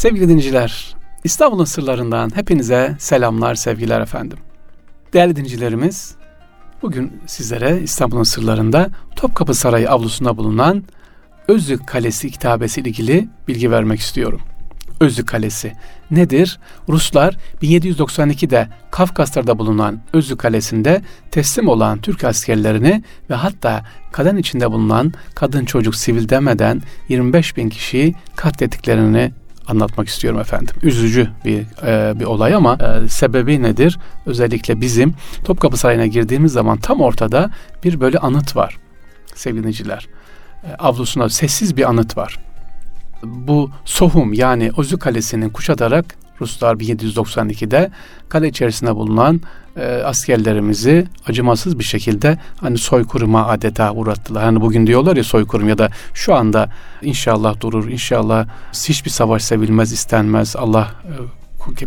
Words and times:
Sevgili 0.00 0.28
dinleyiciler, 0.28 0.94
İstanbul'un 1.24 1.64
sırlarından 1.64 2.30
hepinize 2.34 2.96
selamlar, 2.98 3.54
sevgiler 3.54 4.00
efendim. 4.00 4.38
Değerli 5.12 5.36
dinleyicilerimiz, 5.36 6.14
bugün 6.82 7.12
sizlere 7.26 7.80
İstanbul'un 7.82 8.22
sırlarında 8.22 8.90
Topkapı 9.16 9.54
Sarayı 9.54 9.90
avlusunda 9.90 10.36
bulunan 10.36 10.84
Özlük 11.48 11.86
Kalesi 11.86 12.30
kitabesi 12.30 12.80
ilgili 12.80 13.28
bilgi 13.48 13.70
vermek 13.70 14.00
istiyorum. 14.00 14.40
Özlük 15.00 15.28
Kalesi 15.28 15.72
nedir? 16.10 16.58
Ruslar 16.88 17.36
1792'de 17.62 18.68
Kafkaslar'da 18.90 19.58
bulunan 19.58 20.00
Özlük 20.12 20.38
Kalesi'nde 20.38 21.02
teslim 21.30 21.68
olan 21.68 22.00
Türk 22.00 22.24
askerlerini 22.24 23.02
ve 23.30 23.34
hatta 23.34 23.84
kadın 24.12 24.36
içinde 24.36 24.70
bulunan 24.70 25.12
kadın 25.34 25.64
çocuk 25.64 25.94
sivil 25.94 26.28
demeden 26.28 26.82
25 27.08 27.56
bin 27.56 27.68
kişiyi 27.68 28.14
katlettiklerini 28.36 29.32
anlatmak 29.70 30.08
istiyorum 30.08 30.40
efendim. 30.40 30.74
Üzücü 30.82 31.30
bir 31.44 31.60
e, 31.86 32.20
bir 32.20 32.24
olay 32.24 32.54
ama 32.54 32.74
e, 32.74 33.08
sebebi 33.08 33.62
nedir? 33.62 33.98
Özellikle 34.26 34.80
bizim 34.80 35.14
Topkapı 35.44 35.76
Sarayı'na 35.76 36.06
girdiğimiz 36.06 36.52
zaman 36.52 36.78
tam 36.78 37.00
ortada 37.00 37.50
bir 37.84 38.00
böyle 38.00 38.18
anıt 38.18 38.56
var 38.56 38.78
sevgiliciler. 39.34 40.08
E, 40.64 40.74
avlusunda 40.74 41.28
sessiz 41.28 41.76
bir 41.76 41.88
anıt 41.88 42.16
var. 42.16 42.38
Bu 43.22 43.70
Sohum 43.84 44.32
yani 44.32 44.70
Özü 44.76 44.98
Kalesi'nin 44.98 45.50
kuşatarak 45.50 46.04
Ruslar 46.40 46.74
1792'de 46.74 47.90
kale 48.28 48.48
içerisinde 48.48 48.96
bulunan 48.96 49.40
e, 49.76 49.84
askerlerimizi 49.84 51.06
acımasız 51.26 51.78
bir 51.78 51.84
şekilde 51.84 52.38
hani 52.56 52.78
soykırıma 52.78 53.46
adeta 53.46 53.92
uğrattılar. 53.92 54.44
Hani 54.44 54.60
bugün 54.60 54.86
diyorlar 54.86 55.16
ya 55.16 55.24
soykırım 55.24 55.68
ya 55.68 55.78
da 55.78 55.90
şu 56.14 56.34
anda 56.34 56.70
inşallah 57.02 57.60
durur, 57.60 57.88
inşallah 57.88 58.46
hiçbir 58.72 59.10
savaş 59.10 59.44
sevilmez, 59.44 59.92
istenmez. 59.92 60.56
Allah 60.56 60.90
e, 61.04 61.12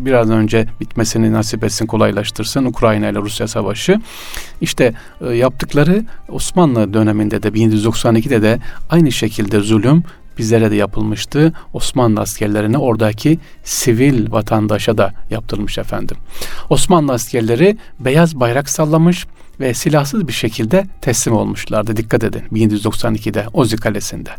biraz 0.06 0.30
önce 0.30 0.66
bitmesini 0.82 1.34
nasip 1.34 1.64
etsin, 1.64 1.86
kolaylaştırsın 1.86 2.66
Ukrayna 2.66 3.10
ile 3.10 3.20
Rusya 3.20 3.48
savaşı. 3.48 4.02
İşte 4.62 4.94
e, 5.22 5.30
yaptıkları 5.30 6.06
Osmanlı 6.30 6.94
döneminde 6.94 7.44
de 7.44 7.48
1792'de 7.48 8.42
de 8.42 8.60
aynı 8.90 9.12
şekilde 9.12 9.60
zulüm 9.60 10.04
bizlere 10.38 10.72
de 10.72 10.76
yapılmıştı. 10.76 11.54
Osmanlı 11.74 12.22
askerlerine 12.22 12.78
oradaki 12.78 13.40
sivil 13.64 14.32
vatandaşa 14.32 14.98
da 14.98 15.14
yaptırmış 15.30 15.78
efendim. 15.78 16.18
Osmanlı 16.70 17.14
askerleri 17.14 17.78
beyaz 18.00 18.40
bayrak 18.40 18.70
sallamış 18.70 19.26
ve 19.60 19.74
silahsız 19.74 20.28
bir 20.28 20.34
şekilde 20.34 20.86
teslim 21.02 21.36
olmuşlardı. 21.36 21.98
Dikkat 21.98 22.24
edin 22.24 22.42
1792'de 22.52 23.46
Ozi 23.54 23.78
Kalesi'nde. 23.78 24.30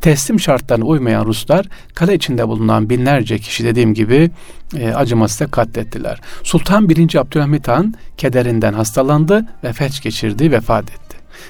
Teslim 0.00 0.40
şartlarına 0.40 0.84
uymayan 0.84 1.24
Ruslar 1.24 1.66
kale 1.94 2.14
içinde 2.14 2.48
bulunan 2.48 2.90
binlerce 2.90 3.38
kişi 3.38 3.64
dediğim 3.64 3.94
gibi 3.94 4.30
e, 4.76 4.88
acımasızca 4.88 5.50
katlettiler. 5.50 6.20
Sultan 6.42 6.88
1. 6.88 7.14
Abdülhamit 7.14 7.68
Han 7.68 7.94
kederinden 8.16 8.72
hastalandı 8.72 9.46
ve 9.64 9.72
felç 9.72 10.02
geçirdi, 10.02 10.52
vefat 10.52 10.90
etti. 10.90 11.03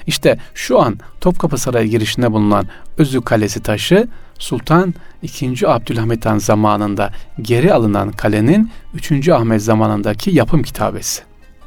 İşte 0.06 0.38
şu 0.54 0.80
an 0.80 0.98
Topkapı 1.20 1.58
Sarayı 1.58 1.88
girişinde 1.88 2.32
bulunan 2.32 2.66
Özü 2.98 3.20
Kalesi 3.20 3.62
taşı 3.62 4.08
Sultan 4.38 4.94
II. 5.22 5.66
Abdülhamit 5.66 6.26
Han 6.26 6.38
zamanında 6.38 7.10
geri 7.42 7.72
alınan 7.72 8.12
kalenin 8.12 8.70
3. 8.94 9.28
Ahmet 9.28 9.62
zamanındaki 9.62 10.30
yapım 10.30 10.62
kitabesi. 10.62 11.22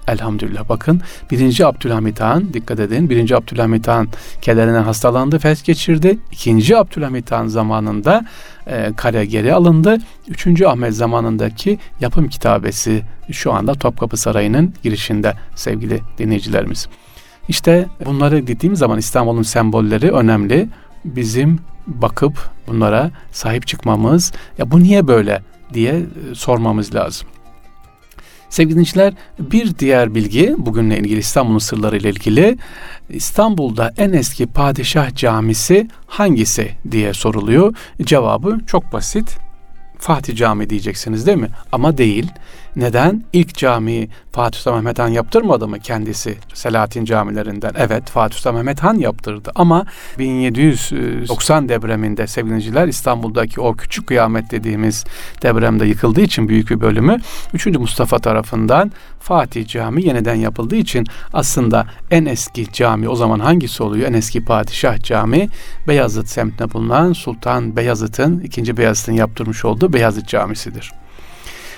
Elhamdülillah 0.07 0.69
bakın 0.69 1.01
1. 1.31 1.67
Abdülhamit 1.67 2.19
Han 2.19 2.53
dikkat 2.53 2.79
edin 2.79 3.09
1. 3.09 3.31
Abdülhamit 3.31 3.87
Han 3.87 4.07
kederine 4.41 4.77
hastalandı 4.77 5.39
felç 5.39 5.63
geçirdi. 5.63 6.17
2. 6.31 6.77
Abdülhamit 6.77 7.31
Han 7.31 7.47
zamanında 7.47 8.25
e, 8.67 8.93
kale 8.97 9.25
geri 9.25 9.53
alındı. 9.53 9.97
3. 10.27 10.61
Ahmet 10.61 10.93
zamanındaki 10.93 11.79
yapım 11.99 12.29
kitabesi 12.29 13.03
şu 13.31 13.53
anda 13.53 13.73
Topkapı 13.73 14.17
Sarayı'nın 14.17 14.73
girişinde 14.83 15.33
sevgili 15.55 16.01
dinleyicilerimiz. 16.17 16.87
İşte 17.47 17.87
bunları 18.05 18.47
dediğim 18.47 18.75
zaman 18.75 18.99
İstanbul'un 18.99 19.43
sembolleri 19.43 20.11
önemli. 20.11 20.69
Bizim 21.05 21.59
bakıp 21.87 22.49
bunlara 22.67 23.11
sahip 23.31 23.67
çıkmamız, 23.67 24.31
ya 24.57 24.71
bu 24.71 24.79
niye 24.79 25.07
böyle 25.07 25.41
diye 25.73 25.93
e, 25.93 26.35
sormamız 26.35 26.95
lazım. 26.95 27.27
Sevgili 28.49 28.71
dinleyiciler 28.71 29.13
bir 29.39 29.77
diğer 29.79 30.15
bilgi 30.15 30.55
bugünle 30.57 30.99
ilgili 30.99 31.19
İstanbul'un 31.19 31.57
sırları 31.57 31.97
ile 31.97 32.09
ilgili 32.09 32.57
İstanbul'da 33.09 33.93
en 33.97 34.13
eski 34.13 34.47
padişah 34.47 35.15
camisi 35.15 35.87
hangisi 36.07 36.71
diye 36.91 37.13
soruluyor. 37.13 37.75
Cevabı 38.03 38.59
çok 38.67 38.93
basit. 38.93 39.37
Fatih 39.99 40.35
Camii 40.35 40.69
diyeceksiniz 40.69 41.27
değil 41.27 41.37
mi? 41.37 41.49
Ama 41.71 41.97
değil. 41.97 42.27
Neden? 42.77 43.23
İlk 43.33 43.55
camiyi 43.55 44.09
Fatih 44.31 44.59
Sultan 44.59 44.75
Mehmet 44.75 44.99
Han 44.99 45.07
yaptırmadı 45.07 45.67
mı 45.67 45.79
kendisi 45.79 46.37
Selahattin 46.53 47.05
camilerinden? 47.05 47.71
Evet 47.77 48.09
Fatih 48.09 48.37
Sultan 48.37 48.55
Mehmet 48.55 48.83
Han 48.83 48.95
yaptırdı 48.95 49.51
ama 49.55 49.85
1790 50.19 51.69
depreminde 51.69 52.27
sevgiliciler 52.27 52.87
İstanbul'daki 52.87 53.61
o 53.61 53.73
küçük 53.73 54.07
kıyamet 54.07 54.51
dediğimiz 54.51 55.05
depremde 55.41 55.85
yıkıldığı 55.85 56.21
için 56.21 56.49
büyük 56.49 56.69
bir 56.69 56.81
bölümü 56.81 57.19
3. 57.53 57.65
Mustafa 57.65 58.19
tarafından 58.19 58.91
Fatih 59.19 59.67
Camii 59.67 60.07
yeniden 60.07 60.35
yapıldığı 60.35 60.75
için 60.75 61.05
aslında 61.33 61.85
en 62.11 62.25
eski 62.25 62.71
cami 62.71 63.09
o 63.09 63.15
zaman 63.15 63.39
hangisi 63.39 63.83
oluyor? 63.83 64.09
En 64.09 64.13
eski 64.13 64.45
padişah 64.45 65.03
cami 65.03 65.49
Beyazıt 65.87 66.27
semtinde 66.27 66.73
bulunan 66.73 67.13
Sultan 67.13 67.75
Beyazıt'ın 67.75 68.39
ikinci 68.39 68.77
Beyazıt'ın 68.77 69.13
yaptırmış 69.13 69.65
olduğu 69.65 69.93
Beyazıt 69.93 70.27
Camisi'dir. 70.27 70.91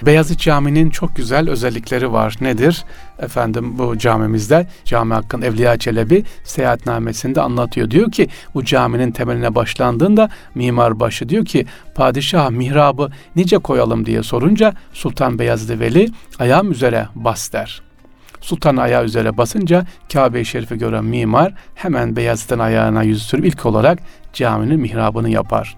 Beyazıt 0.06 0.40
Camii'nin 0.40 0.90
çok 0.90 1.16
güzel 1.16 1.50
özellikleri 1.50 2.12
var. 2.12 2.36
Nedir? 2.42 2.84
Efendim 3.20 3.78
bu 3.78 3.98
camimizde 3.98 4.68
Cami 4.86 5.14
Hakkın 5.14 5.42
Evliya 5.42 5.78
Çelebi 5.78 6.24
seyahatnamesinde 6.44 7.42
anlatıyor. 7.42 7.92
Diyor 7.92 8.12
ki 8.12 8.28
bu 8.54 8.66
caminin 8.66 9.12
temeline 9.12 9.56
başlandığında 9.56 10.30
mimar 10.56 11.00
başı 11.00 11.30
diyor 11.30 11.46
ki 11.46 11.66
padişah 11.96 12.50
mihrabı 12.50 13.10
nice 13.36 13.58
koyalım 13.58 14.06
diye 14.06 14.24
sorunca 14.24 14.74
Sultan 14.94 15.40
Beyazıt 15.40 15.80
Veli 15.80 16.10
ayağım 16.40 16.72
üzere 16.72 17.08
bas 17.16 17.54
der. 17.54 17.82
Sultan 18.42 18.78
ayağı 18.78 19.06
üzere 19.06 19.38
basınca 19.38 19.86
Kabe-i 20.14 20.46
Şerif'i 20.46 20.78
gören 20.78 21.06
mimar 21.06 21.54
hemen 21.76 22.16
Beyazıt'ın 22.16 22.60
ayağına 22.60 23.04
yüz 23.04 23.24
sürüp 23.24 23.46
ilk 23.46 23.66
olarak 23.66 24.00
caminin 24.34 24.80
mihrabını 24.80 25.30
yapar. 25.30 25.78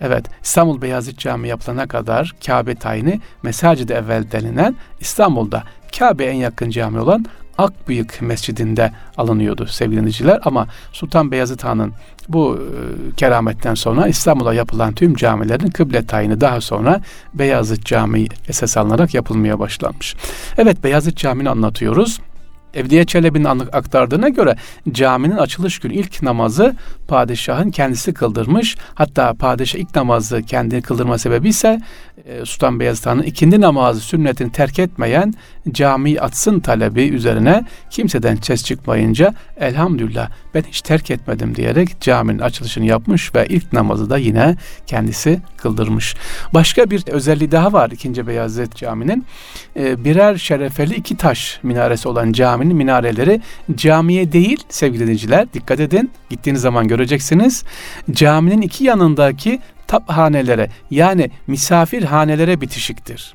Evet 0.00 0.26
İstanbul 0.42 0.82
Beyazıt 0.82 1.18
Camii 1.18 1.48
yapılana 1.48 1.86
kadar 1.86 2.34
Kabe 2.46 2.74
tayini 2.74 3.20
Mesacid-i 3.42 3.92
Evvel 3.92 4.32
denilen 4.32 4.76
İstanbul'da 5.00 5.62
Kabe 5.98 6.24
en 6.24 6.34
yakın 6.34 6.70
cami 6.70 7.00
olan 7.00 7.24
Akbıyık 7.58 8.22
Mescidinde 8.22 8.92
alınıyordu 9.16 9.66
sevgili 9.66 9.96
dinleyiciler 9.96 10.40
ama 10.44 10.66
Sultan 10.92 11.30
Beyazıt 11.30 11.64
Han'ın 11.64 11.92
bu 12.28 12.58
e, 12.58 13.14
kerametten 13.16 13.74
sonra 13.74 14.08
İstanbul'a 14.08 14.54
yapılan 14.54 14.94
tüm 14.94 15.14
camilerin 15.14 15.70
kıble 15.70 16.06
tayini 16.06 16.40
daha 16.40 16.60
sonra 16.60 17.00
Beyazıt 17.34 17.84
Camii 17.84 18.28
esas 18.48 18.76
alınarak 18.76 19.14
yapılmaya 19.14 19.58
başlanmış. 19.58 20.16
Evet 20.58 20.84
Beyazıt 20.84 21.16
Camii'ni 21.16 21.50
anlatıyoruz. 21.50 22.20
Evliya 22.74 23.04
Çelebi'nin 23.04 23.44
aktardığına 23.44 24.28
göre 24.28 24.56
caminin 24.92 25.36
açılış 25.36 25.78
günü 25.78 25.94
ilk 25.94 26.22
namazı 26.22 26.76
padişahın 27.08 27.70
kendisi 27.70 28.14
kıldırmış. 28.14 28.76
Hatta 28.94 29.34
padişah 29.34 29.78
ilk 29.78 29.96
namazı 29.96 30.42
kendi 30.42 30.82
kıldırma 30.82 31.18
sebebi 31.18 31.48
ise 31.48 31.80
e, 32.24 32.44
Sultan 32.44 32.80
Beyazıt 32.80 33.06
Han'ın 33.06 33.22
ikindi 33.22 33.60
namazı 33.60 34.00
sünnetini 34.00 34.52
terk 34.52 34.78
etmeyen 34.78 35.34
camiyi 35.72 36.20
atsın 36.20 36.60
talebi 36.60 37.02
üzerine 37.02 37.64
kimseden 37.90 38.36
ses 38.36 38.64
çıkmayınca 38.64 39.34
elhamdülillah 39.56 40.30
ben 40.54 40.62
hiç 40.62 40.80
terk 40.80 41.10
etmedim 41.10 41.54
diyerek 41.54 42.00
caminin 42.00 42.38
açılışını 42.38 42.84
yapmış 42.84 43.34
ve 43.34 43.46
ilk 43.46 43.72
namazı 43.72 44.10
da 44.10 44.18
yine 44.18 44.56
kendisi 44.86 45.40
kıldırmış. 45.56 46.14
Başka 46.54 46.90
bir 46.90 47.06
özelliği 47.06 47.52
daha 47.52 47.72
var 47.72 47.90
ikinci 47.90 48.26
Beyazıt 48.26 48.76
Camii'nin. 48.76 49.26
E, 49.76 50.04
birer 50.04 50.36
şerefeli 50.36 50.94
iki 50.94 51.16
taş 51.16 51.60
minaresi 51.62 52.08
olan 52.08 52.32
caminin 52.60 52.76
minareleri 52.76 53.40
camiye 53.74 54.32
değil 54.32 54.64
sevgili 54.68 55.02
dinleyiciler 55.02 55.52
dikkat 55.52 55.80
edin 55.80 56.10
gittiğiniz 56.30 56.62
zaman 56.62 56.88
göreceksiniz. 56.88 57.64
Caminin 58.10 58.62
iki 58.62 58.84
yanındaki 58.84 59.60
taphanelere 59.86 60.70
yani 60.90 61.30
misafirhanelere 61.46 62.60
bitişiktir. 62.60 63.34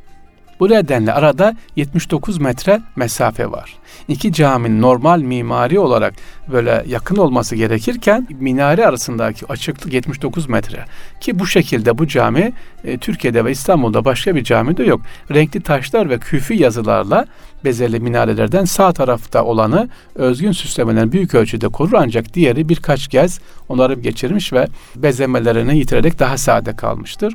Bu 0.60 0.70
nedenle 0.70 1.14
arada 1.14 1.56
79 1.76 2.38
metre 2.38 2.82
mesafe 2.96 3.52
var. 3.52 3.76
İki 4.08 4.34
caminin 4.34 4.82
normal 4.82 5.20
mimari 5.20 5.80
olarak 5.80 6.14
böyle 6.52 6.84
yakın 6.88 7.16
olması 7.16 7.56
gerekirken 7.56 8.28
minare 8.30 8.86
arasındaki 8.86 9.46
açıklık 9.46 9.94
79 9.94 10.50
metre. 10.50 10.86
Ki 11.22 11.40
bu 11.40 11.48
şekilde 11.48 11.98
bu 11.98 12.08
cami 12.08 12.54
e, 12.84 12.98
Türkiye'de 12.98 13.46
ve 13.46 13.52
İstanbul'da 13.52 14.06
başka 14.06 14.36
bir 14.36 14.44
cami 14.44 14.78
de 14.78 14.84
yok. 14.84 15.02
Renkli 15.34 15.62
taşlar 15.62 16.10
ve 16.10 16.20
küfi 16.20 16.54
yazılarla 16.54 17.26
bezeli 17.66 18.00
minarelerden 18.00 18.66
sağ 18.66 18.94
tarafta 18.94 19.44
olanı 19.44 19.90
özgün 20.16 20.52
süslemelerin 20.52 21.12
büyük 21.12 21.36
ölçüde 21.36 21.68
korur 21.68 21.94
ancak 21.94 22.34
diğeri 22.34 22.70
birkaç 22.70 23.08
kez 23.08 23.40
onarım 23.70 24.02
geçirmiş 24.02 24.54
ve 24.54 24.68
bezemelerini 24.96 25.78
yitirerek 25.78 26.20
daha 26.20 26.38
sade 26.38 26.76
kalmıştır. 26.76 27.34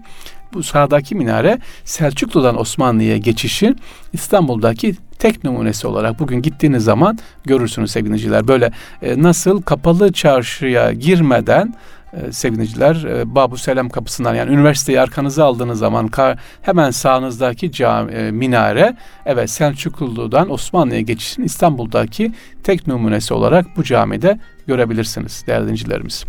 Bu 0.55 0.63
sağdaki 0.63 1.15
minare 1.15 1.59
Selçuklu'dan 1.85 2.61
Osmanlı'ya 2.61 3.17
geçişin 3.17 3.77
İstanbul'daki 4.13 4.95
tek 5.19 5.45
numunesi 5.45 5.87
olarak 5.87 6.19
bugün 6.19 6.43
gittiğiniz 6.43 6.85
zaman 6.85 7.19
görürsünüz 7.45 7.91
sevgiliciler. 7.91 8.49
Böyle 8.49 8.73
e, 9.03 9.23
nasıl 9.23 9.63
kapalı 9.63 10.13
çarşıya 10.13 10.93
girmeden 10.93 11.75
e, 12.13 12.33
seviniciler 12.33 13.05
e, 13.05 13.35
Babu 13.35 13.57
Selam 13.57 13.89
kapısından 13.89 14.35
yani 14.35 14.53
üniversiteyi 14.53 15.01
arkanıza 15.01 15.45
aldığınız 15.45 15.79
zaman 15.79 16.09
kar, 16.09 16.39
hemen 16.63 16.91
sağınızdaki 16.91 17.73
cami, 17.73 18.13
e, 18.13 18.31
minare 18.31 18.97
evet 19.27 19.51
Selçuklu'dan 19.51 20.51
Osmanlı'ya 20.51 21.01
geçişin 21.01 21.43
İstanbul'daki 21.43 22.33
tek 22.63 22.87
numunesi 22.87 23.35
olarak 23.35 23.67
bu 23.77 23.85
camide 23.85 24.39
görebilirsiniz 24.67 25.45
değerli 25.47 25.63
dinleyicilerimiz. 25.63 26.25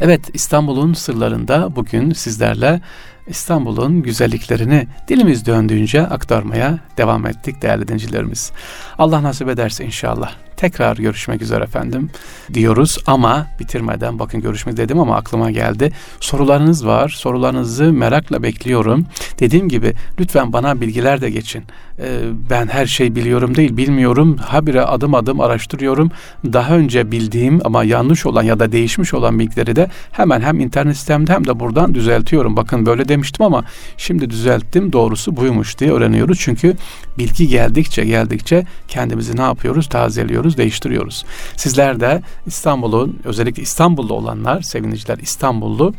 Evet 0.00 0.20
İstanbul'un 0.34 0.92
sırlarında 0.92 1.76
bugün 1.76 2.12
sizlerle 2.12 2.80
İstanbul'un 3.28 4.02
güzelliklerini 4.02 4.86
dilimiz 5.08 5.46
döndüğünce 5.46 6.02
aktarmaya 6.02 6.78
devam 6.96 7.26
ettik 7.26 7.62
değerli 7.62 7.88
dinleyicilerimiz. 7.88 8.52
Allah 8.98 9.22
nasip 9.22 9.48
ederse 9.48 9.84
inşallah 9.84 10.47
tekrar 10.58 10.96
görüşmek 10.96 11.42
üzere 11.42 11.64
efendim 11.64 12.10
diyoruz 12.54 12.98
ama 13.06 13.46
bitirmeden 13.60 14.18
bakın 14.18 14.40
görüşmek 14.40 14.76
dedim 14.76 15.00
ama 15.00 15.16
aklıma 15.16 15.50
geldi. 15.50 15.92
Sorularınız 16.20 16.86
var. 16.86 17.08
Sorularınızı 17.08 17.92
merakla 17.92 18.42
bekliyorum. 18.42 19.06
Dediğim 19.40 19.68
gibi 19.68 19.94
lütfen 20.20 20.52
bana 20.52 20.80
bilgiler 20.80 21.20
de 21.20 21.30
geçin. 21.30 21.64
Ee, 22.00 22.20
ben 22.50 22.66
her 22.66 22.86
şey 22.86 23.14
biliyorum 23.14 23.54
değil 23.54 23.76
bilmiyorum. 23.76 24.36
Habire 24.36 24.82
adım 24.82 25.14
adım 25.14 25.40
araştırıyorum. 25.40 26.10
Daha 26.52 26.74
önce 26.76 27.10
bildiğim 27.12 27.60
ama 27.64 27.84
yanlış 27.84 28.26
olan 28.26 28.42
ya 28.42 28.60
da 28.60 28.72
değişmiş 28.72 29.14
olan 29.14 29.38
bilgileri 29.38 29.76
de 29.76 29.88
hemen 30.12 30.40
hem 30.40 30.60
internet 30.60 30.96
sitemde 30.96 31.32
hem 31.32 31.46
de 31.46 31.60
buradan 31.60 31.94
düzeltiyorum. 31.94 32.56
Bakın 32.56 32.86
böyle 32.86 33.08
demiştim 33.08 33.46
ama 33.46 33.64
şimdi 33.96 34.30
düzelttim. 34.30 34.92
Doğrusu 34.92 35.36
buymuş 35.36 35.78
diye 35.78 35.92
öğreniyoruz. 35.92 36.38
Çünkü 36.40 36.76
bilgi 37.18 37.48
geldikçe 37.48 38.04
geldikçe 38.04 38.66
kendimizi 38.88 39.36
ne 39.36 39.42
yapıyoruz? 39.42 39.88
Tazeliyoruz, 39.88 40.47
değiştiriyoruz. 40.56 41.24
Sizler 41.56 42.00
de 42.00 42.22
İstanbul'un 42.46 43.20
özellikle 43.24 43.62
İstanbul'da 43.62 44.14
olanlar, 44.14 44.62
seviniciler 44.62 45.18
İstanbullu 45.18 45.94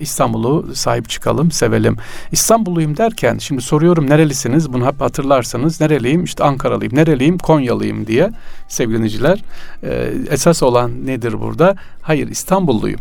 İstanbul'u 0.00 0.74
sahip 0.74 1.08
çıkalım, 1.08 1.50
sevelim. 1.50 1.96
İstanbulluyum 2.32 2.96
derken 2.96 3.38
şimdi 3.38 3.62
soruyorum 3.62 4.10
nerelisiniz? 4.10 4.72
Bunu 4.72 4.86
hep 4.86 5.00
hatırlarsanız 5.00 5.80
nereliyim? 5.80 6.24
İşte 6.24 6.44
Ankaralıyım, 6.44 6.94
nereliyim? 6.94 7.38
Konyalıyım 7.38 8.06
diye 8.06 8.30
sevgiliciler. 8.68 9.42
E, 9.82 10.12
esas 10.30 10.62
olan 10.62 11.06
nedir 11.06 11.40
burada? 11.40 11.76
Hayır 12.02 12.28
İstanbulluyum. 12.28 13.00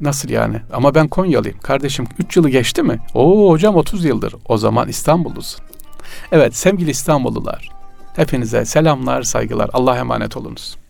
Nasıl 0.00 0.28
yani? 0.28 0.56
Ama 0.72 0.94
ben 0.94 1.08
Konyalıyım. 1.08 1.58
Kardeşim 1.58 2.06
3 2.18 2.36
yılı 2.36 2.48
geçti 2.48 2.82
mi? 2.82 2.98
Oo 3.14 3.50
hocam 3.50 3.76
30 3.76 4.04
yıldır. 4.04 4.34
O 4.48 4.58
zaman 4.58 4.88
İstanbullusun. 4.88 5.60
Evet 6.32 6.56
sevgili 6.56 6.90
İstanbullular. 6.90 7.81
Hepinize 8.16 8.64
selamlar, 8.64 9.22
saygılar. 9.22 9.70
Allah'a 9.72 9.98
emanet 9.98 10.36
olunuz. 10.36 10.81